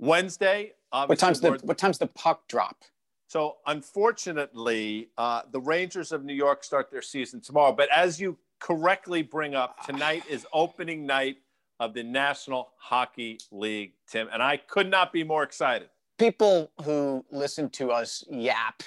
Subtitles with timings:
[0.00, 0.72] Wednesday.
[0.90, 2.84] What time's the What time's the puck drop?
[3.28, 7.70] So unfortunately, uh, the Rangers of New York start their season tomorrow.
[7.70, 11.36] But as you correctly bring up, tonight is opening night
[11.78, 15.90] of the National Hockey League, Tim, and I could not be more excited.
[16.18, 18.82] People who listen to us yap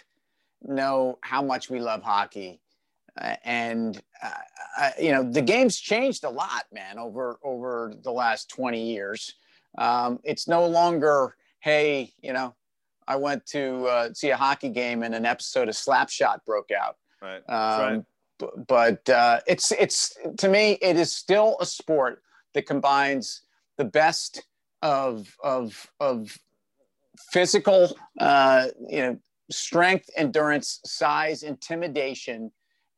[0.61, 2.59] know how much we love hockey.
[3.20, 4.30] Uh, and uh,
[4.80, 9.36] uh, you know the game's changed a lot, man, over over the last 20 years.
[9.77, 12.55] Um, it's no longer, hey, you know,
[13.07, 16.98] I went to uh, see a hockey game and an episode of Slapshot broke out.
[17.21, 17.41] Right.
[17.49, 18.03] Um, right.
[18.67, 22.21] But uh, it's it's to me, it is still a sport
[22.53, 23.41] that combines
[23.77, 24.43] the best
[24.81, 26.37] of of of
[27.31, 29.20] physical, uh, you know,
[29.51, 32.51] strength, endurance, size, intimidation,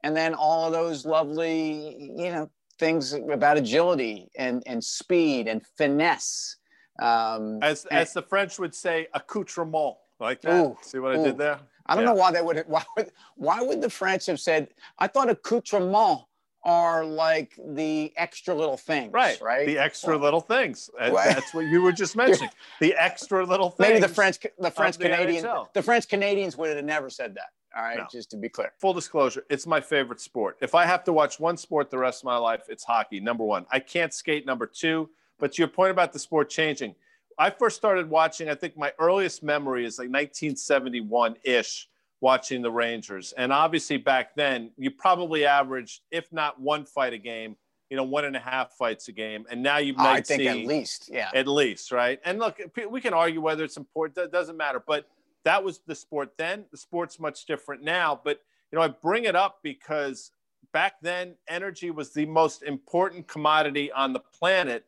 [0.03, 5.65] and then all of those lovely, you know, things about agility and and speed and
[5.77, 6.57] finesse.
[6.99, 9.95] Um, as and, as the French would say, accoutrement.
[10.19, 10.65] Like that.
[10.65, 11.21] Ooh, See what ooh.
[11.21, 11.59] I did there?
[11.85, 12.11] I don't yeah.
[12.11, 12.63] know why they would.
[12.67, 14.69] Why would why would the French have said?
[14.97, 16.21] I thought accoutrement
[16.65, 19.39] are like the extra little things, right?
[19.39, 19.67] Right.
[19.67, 20.89] The extra well, little things.
[20.97, 22.49] That's what you were just mentioning.
[22.81, 23.89] the extra little things.
[23.89, 27.49] Maybe the French, the French Canadian, the, the French Canadians would have never said that.
[27.77, 28.05] All right, no.
[28.09, 28.71] just to be clear.
[28.79, 30.57] Full disclosure, it's my favorite sport.
[30.61, 33.19] If I have to watch one sport the rest of my life, it's hockey.
[33.19, 34.45] Number one, I can't skate.
[34.45, 36.95] Number two, but to your point about the sport changing,
[37.37, 38.49] I first started watching.
[38.49, 41.89] I think my earliest memory is like 1971 ish
[42.21, 43.33] watching the Rangers.
[43.37, 47.57] And obviously back then, you probably averaged, if not one fight a game,
[47.89, 49.45] you know, one and a half fights a game.
[49.49, 52.19] And now you might I think see at least, yeah, at least, right?
[52.25, 54.15] And look, we can argue whether it's important.
[54.15, 54.81] That doesn't matter.
[54.85, 55.07] But
[55.43, 56.65] that was the sport then.
[56.71, 58.19] The sport's much different now.
[58.23, 60.31] But you know, I bring it up because
[60.73, 64.85] back then, energy was the most important commodity on the planet.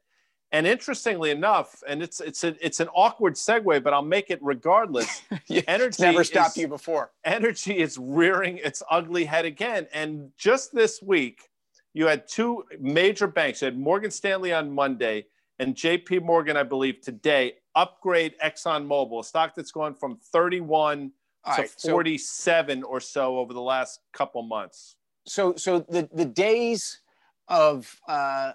[0.52, 4.40] And interestingly enough, and it's it's a, it's an awkward segue, but I'll make it
[4.42, 5.22] regardless.
[5.68, 7.12] energy never stopped is, you before.
[7.26, 9.88] Energy is rearing its ugly head again.
[9.94, 11.50] And just this week,
[11.94, 13.62] you had two major banks.
[13.62, 15.26] You had Morgan Stanley on Monday
[15.60, 21.12] and JP Morgan, I believe, today upgrade ExxonMobil, a stock that's gone from 31
[21.44, 24.96] All to right, 47 so, or so over the last couple months.
[25.26, 27.02] So, so the, the days
[27.48, 28.54] of uh,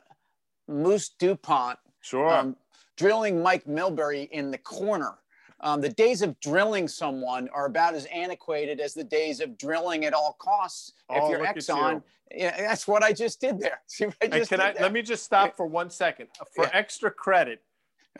[0.73, 2.29] Moose DuPont Sure.
[2.29, 2.57] Um,
[2.97, 5.15] drilling Mike Milbury in the corner.
[5.61, 10.05] Um, the days of drilling someone are about as antiquated as the days of drilling
[10.05, 10.93] at all costs.
[11.09, 12.39] Oh, if you're Exxon, you.
[12.43, 13.81] yeah, that's what I just did there.
[13.87, 14.83] See what I just and can I, there?
[14.83, 16.29] let me just stop for one second.
[16.53, 16.71] For yeah.
[16.73, 17.63] extra credit,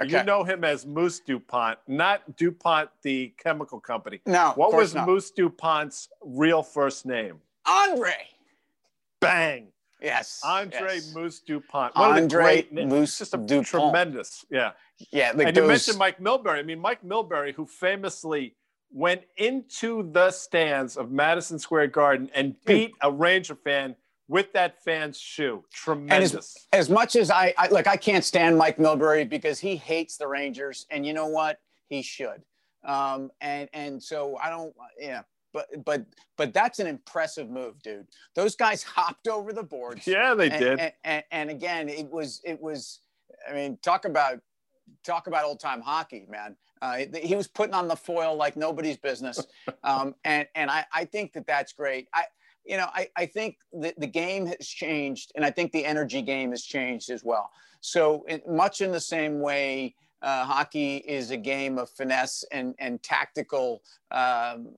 [0.01, 0.19] okay.
[0.19, 4.21] you know him as Moose DuPont, not DuPont, the chemical company.
[4.25, 4.53] No.
[4.55, 5.09] What was not.
[5.09, 7.41] Moose DuPont's real first name?
[7.67, 8.15] Andre.
[9.21, 9.72] Bang.
[10.03, 10.41] Yes.
[10.45, 11.15] Andre yes.
[11.15, 11.95] Moose DuPont.
[11.95, 13.67] One Andre great Moose just a DuPont.
[13.67, 14.45] Tremendous.
[14.51, 14.73] Yeah.
[15.11, 15.33] Yeah.
[15.35, 15.63] Like and those...
[15.63, 16.59] you mentioned Mike Milbury.
[16.59, 18.57] I mean, Mike Milbury, who famously
[18.93, 23.97] went into the stands of Madison Square Garden and beat a Ranger fan
[24.29, 25.65] with that fan's shoe.
[25.73, 26.67] Tremendous.
[26.73, 30.17] As, as, much as I, I like, I can't stand Mike Milbury because he hates
[30.17, 31.59] the Rangers, and you know what?
[31.89, 32.43] He should.
[32.85, 34.75] Um, and and so I don't.
[34.99, 36.05] Yeah, but but
[36.37, 38.07] but that's an impressive move, dude.
[38.35, 40.07] Those guys hopped over the boards.
[40.07, 40.79] Yeah, they and, did.
[40.79, 43.01] And, and, and, again, it was it was.
[43.49, 44.41] I mean, talk about
[45.05, 46.57] talk about old time hockey, man.
[46.81, 49.45] Uh, he was putting on the foil like nobody's business,
[49.85, 52.09] um, and and I I think that that's great.
[52.15, 52.25] I
[52.65, 56.23] you know I I think the the game has changed, and I think the energy
[56.23, 57.51] game has changed as well.
[57.81, 59.95] So it, much in the same way.
[60.23, 64.69] Uh, hockey is a game of finesse and, and tactical um,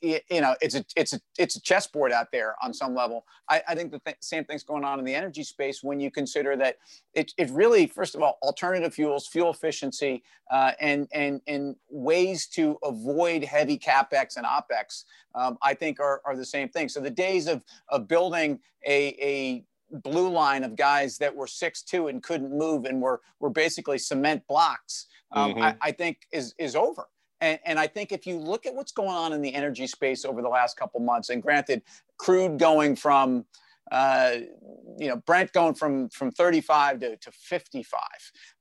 [0.00, 3.24] you know, it's a it's a it's a chessboard out there on some level.
[3.48, 6.10] I, I think the th- same thing's going on in the energy space when you
[6.10, 6.78] consider that
[7.14, 12.46] it, it really, first of all, alternative fuels, fuel efficiency, uh, and and and ways
[12.48, 16.88] to avoid heavy capex and opex, um, I think are, are the same thing.
[16.88, 21.82] So the days of of building a a blue line of guys that were six
[21.82, 25.62] two and couldn't move and were were basically cement blocks, um, mm-hmm.
[25.62, 27.08] I, I think is is over.
[27.44, 30.24] And, and, I think if you look at what's going on in the energy space
[30.24, 31.82] over the last couple months, and granted,
[32.16, 33.44] crude going from,
[33.92, 34.36] uh,
[34.98, 38.00] you know, Brent going from from 35 to, to 55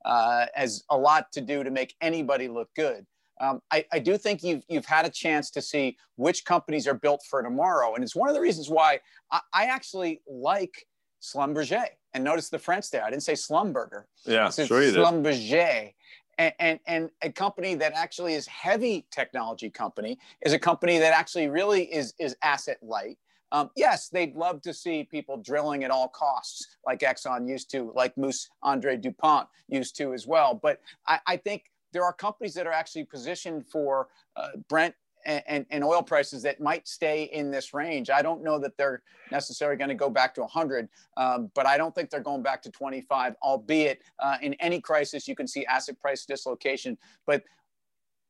[0.04, 3.06] uh, has a lot to do to make anybody look good.
[3.40, 6.94] Um, I, I, do think you've, you've had a chance to see which companies are
[6.94, 7.96] built for tomorrow.
[7.96, 9.00] And it's one of the reasons why
[9.32, 10.86] I, I actually like
[11.22, 11.86] Schlumberger.
[12.14, 13.04] And notice the French there.
[13.04, 14.04] I didn't say Slumberger.
[14.26, 15.00] Yeah, sure you did.
[15.00, 15.94] Schlumberger
[16.38, 21.48] and, and, a company that actually is heavy technology company is a company that actually
[21.48, 23.18] really is, is asset light.
[23.52, 27.92] Um, yes, they'd love to see people drilling at all costs, like Exxon used to,
[27.96, 30.56] like Moose Andre Dupont used to as well.
[30.56, 35.66] But I, I think there are companies that are actually positioned for uh, Brent and,
[35.70, 38.10] and, oil prices that might stay in this range.
[38.10, 41.78] I don't know that they're necessarily going to go back to 100, um, but I
[41.78, 45.66] don't think they're going back to 25, albeit uh, in any crisis, you can see
[45.66, 46.98] asset price dislocation.
[47.26, 47.44] But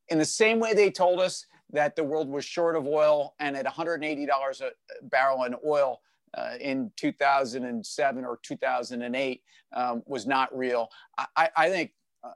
[0.10, 3.56] in the same way they told us that the world was short of oil and
[3.58, 4.72] at $180 a
[5.06, 6.02] barrel in oil
[6.36, 9.44] uh, in 2007 or 2008
[9.76, 11.94] um, was not real, I, I think
[12.24, 12.32] uh,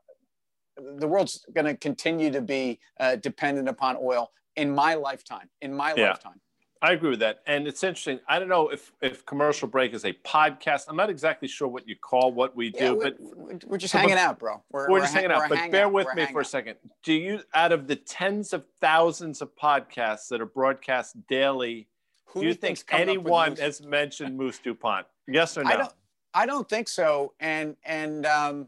[0.97, 5.49] the world's going to continue to be uh, dependent upon oil in my lifetime.
[5.61, 6.09] In my yeah.
[6.09, 6.41] lifetime.
[6.81, 7.39] I agree with that.
[7.47, 8.19] And it's interesting.
[8.27, 10.83] I don't know if if commercial break is a podcast.
[10.87, 13.93] I'm not exactly sure what you call what we do, yeah, we're, but we're just
[13.93, 14.61] hanging out, bro.
[14.71, 15.49] We're, we're just hanging out.
[15.49, 15.93] But bear out.
[15.93, 16.75] with me for a second.
[17.03, 21.87] Do you, out of the tens of thousands of podcasts that are broadcast daily,
[22.27, 25.07] Who do you think anyone has mentioned Moose Dupont?
[25.27, 25.71] Yes or no?
[25.71, 25.93] I don't.
[26.33, 27.33] I don't think so.
[27.39, 28.67] And and um,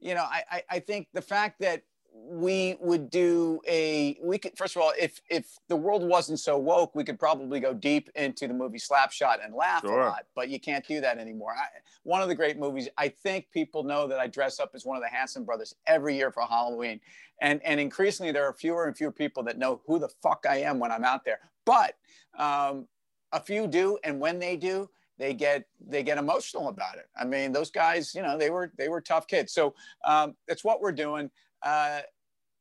[0.00, 1.82] you know, I I think the fact that
[2.12, 6.58] we would do a we could first of all if if the world wasn't so
[6.58, 10.00] woke we could probably go deep into the movie slapshot and laugh sure.
[10.00, 11.52] a lot but you can't do that anymore.
[11.52, 11.66] I,
[12.02, 14.96] one of the great movies i think people know that i dress up as one
[14.96, 17.00] of the hanson brothers every year for halloween
[17.40, 20.56] and and increasingly there are fewer and fewer people that know who the fuck i
[20.56, 21.94] am when i'm out there but
[22.38, 22.86] um,
[23.32, 24.88] a few do and when they do
[25.18, 27.06] they get they get emotional about it.
[27.18, 29.52] I mean those guys you know they were they were tough kids.
[29.52, 29.74] So
[30.04, 31.30] um, that's what we're doing
[31.62, 32.00] uh,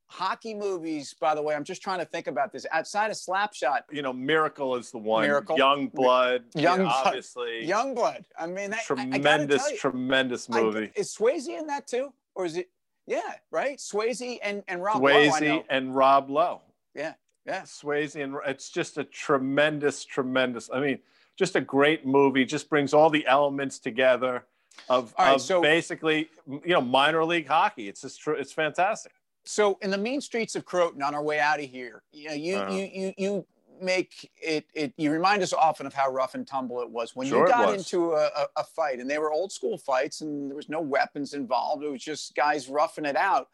[0.07, 2.65] hockey movies, by the way, I'm just trying to think about this.
[2.71, 5.23] Outside of Slapshot, you know, Miracle is the one.
[5.23, 8.25] Miracle, Young Blood, Young yeah, Blood, obviously, Young Blood.
[8.39, 10.91] I mean, that, tremendous, I, I you, tremendous movie.
[10.95, 12.69] I, is Swayze in that too, or is it?
[13.05, 13.21] Yeah,
[13.51, 13.77] right.
[13.77, 16.61] Swayze and and Rob Swayze Lowe, and Rob Lowe.
[16.95, 17.13] Yeah,
[17.45, 17.61] yeah.
[17.61, 20.69] Swayze and it's just a tremendous, tremendous.
[20.73, 20.99] I mean,
[21.37, 22.45] just a great movie.
[22.45, 24.45] Just brings all the elements together
[24.89, 27.87] of, right, of so, basically you know minor league hockey.
[27.87, 29.13] It's just it's fantastic.
[29.45, 32.35] So in the mean streets of Croton on our way out of here, you know,
[32.35, 32.73] you uh-huh.
[32.73, 33.45] you you you
[33.81, 37.27] make it, it you remind us often of how rough and tumble it was when
[37.27, 40.49] sure you got into a, a, a, fight and they were old school fights and
[40.49, 43.49] there was no weapons involved it was just guys roughing it out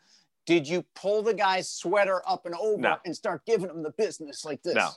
[0.45, 2.95] did you pull the guy's sweater up and over no.
[3.05, 4.89] and start giving him the business like this no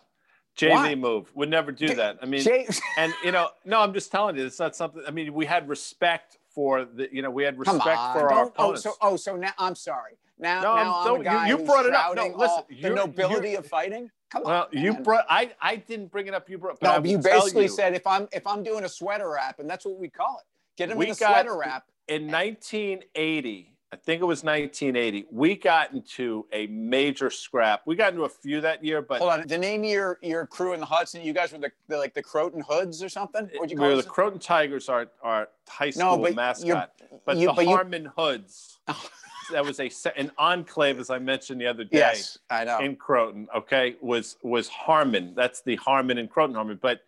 [0.57, 2.19] JV move would never do that.
[2.23, 2.67] I mean, J-
[2.97, 5.03] and you know, no, I'm just telling you, it's not something.
[5.07, 8.87] I mean, we had respect for the, you know, we had respect for our opponents.
[8.87, 10.13] Oh, so, oh, so now I'm sorry.
[10.39, 12.15] Now, no, now I'm, I'm a guy you, you brought it up.
[12.17, 14.11] No, listen, the nobility of fighting.
[14.31, 15.27] Come on, well, you brought.
[15.29, 16.49] I I didn't bring it up.
[16.49, 16.81] You brought.
[16.83, 19.85] no, you basically you, said if I'm if I'm doing a sweater wrap, and that's
[19.85, 20.47] what we call it.
[20.77, 21.85] Get him in a sweater wrap.
[22.09, 25.27] In 1980, I think it was 1980.
[25.31, 27.83] We got into a major scrap.
[27.87, 29.47] We got into a few that year, but hold on.
[29.47, 32.13] The name of your your crew in the Hudson, you guys were the, the like
[32.13, 33.49] the Croton Hoods or something.
[33.55, 36.93] What'd you call we were the Croton Tigers, our our high school no, but mascot.
[37.25, 38.13] But you, the but Harmon you...
[38.17, 38.79] Hoods.
[39.53, 41.99] that was a an enclave, as I mentioned the other day.
[41.99, 42.81] Yes, I know.
[42.81, 45.33] In Croton, okay, was was Harmon.
[45.37, 46.79] That's the Harmon in Croton Harmon.
[46.81, 47.03] But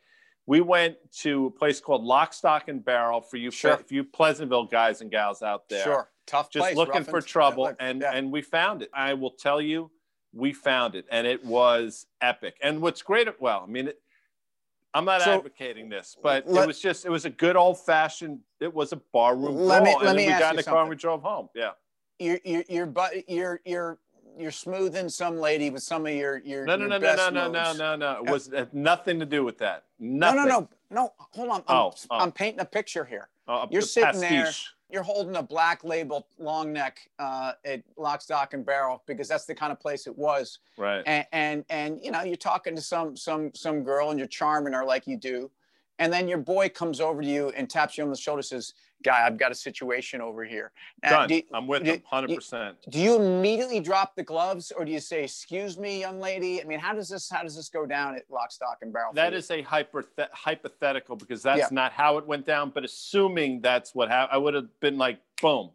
[0.47, 3.77] we went to a place called Lock, Stock, and Barrel for you, sure.
[3.77, 5.85] for you Pleasantville guys and gals out there.
[5.85, 6.51] Sure, tough.
[6.51, 8.13] Just place, looking for trouble, and yeah.
[8.13, 8.91] and we found it.
[8.95, 9.91] I will tell you,
[10.33, 12.57] we found it, and it was epic.
[12.63, 13.89] And what's great, well, I mean.
[13.89, 14.01] It,
[14.95, 17.79] I'm not so, advocating this, but let, it was just it was a good old
[17.79, 18.41] fashioned.
[18.59, 20.81] It was a barroom let brawl, me, let and me we got in the car
[20.81, 21.51] and we drove home.
[21.55, 21.73] Yeah
[22.19, 23.99] you're you're you're but you're you're
[24.37, 27.50] you're smoothing some lady with some of your your no no your no no no
[27.50, 30.37] no no no it was had nothing to do with that nothing.
[30.37, 32.19] no no no no hold on I'm, oh, oh.
[32.19, 34.75] I'm painting a picture here uh, you're sitting pastiche.
[34.90, 39.45] You're holding a black label long neck uh, at lock stock and barrel because that's
[39.45, 40.61] the kind of place it was.
[40.76, 41.02] Right.
[41.07, 44.73] And, and and you know you're talking to some some some girl and you're charming
[44.73, 45.50] her like you do.
[45.99, 48.73] And then your boy comes over to you and taps you on the shoulder says
[49.02, 50.73] guy, I've got a situation over here.
[51.02, 51.31] Now, Done.
[51.31, 52.75] You, I'm with do, him 100%.
[52.88, 56.61] Do you immediately drop the gloves or do you say, excuse me, young lady?
[56.61, 59.12] I mean, how does this, how does this go down at lock, stock and barrel?
[59.14, 61.69] That is a hyperth- hypothetical because that's yeah.
[61.71, 65.21] not how it went down, but assuming that's what happened, I would have been like,
[65.40, 65.71] boom,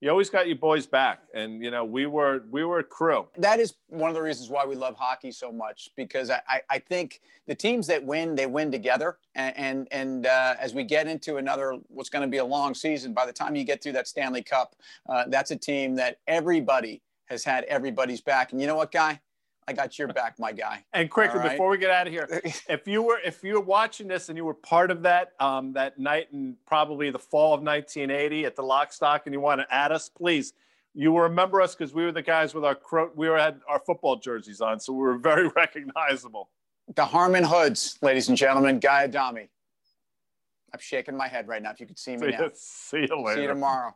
[0.00, 1.22] you always got your boys back.
[1.34, 3.26] And you know we were we were a crew.
[3.38, 6.78] That is one of the reasons why we love hockey so much because i i
[6.78, 9.18] think the teams that win they win together.
[9.34, 12.74] And and, and uh, as we get into another what's going to be a long
[12.74, 14.76] season by the time you get through that stanley cup
[15.08, 18.52] uh, that's a team that everybody has had everybody's back.
[18.52, 19.20] And you know what guy
[19.68, 20.84] I got your back, my guy.
[20.92, 21.50] And quickly right?
[21.50, 22.28] before we get out of here,
[22.68, 25.72] if you were if you were watching this and you were part of that um,
[25.72, 29.60] that night in probably the fall of 1980 at the Lock Stock, and you want
[29.60, 30.52] to add us, please.
[30.94, 32.78] You will remember us because we were the guys with our
[33.14, 36.48] we were had our football jerseys on, so we were very recognizable.
[36.94, 39.50] The Harmon Hoods, ladies and gentlemen, Guy Adami.
[40.72, 41.70] I'm shaking my head right now.
[41.70, 42.44] If you could see me See now.
[42.44, 43.36] you, see you later.
[43.36, 43.94] See you tomorrow.